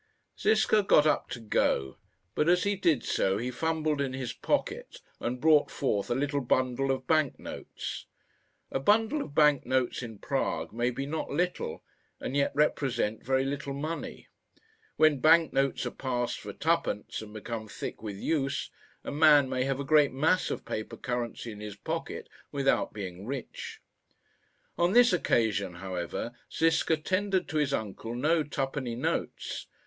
[0.39, 1.99] Ziska got up to go,
[2.33, 6.41] but as he did so he fumbled in his pocket and brought forth a little
[6.41, 8.07] bundle of bank notes.
[8.71, 11.83] A bundle of bank notes in Prague may be not little,
[12.19, 14.27] and yet represent very little money.
[14.95, 18.71] When bank notes are passed for two pence and become thick with use,
[19.03, 23.27] a man may have a great mass of paper currency in his pocket without being
[23.27, 23.81] rich.
[24.79, 29.67] On this occasion, however, Ziska tendered to his uncle no two penny notes.